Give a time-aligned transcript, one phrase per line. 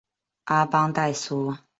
[0.45, 1.55] 阿邦代苏。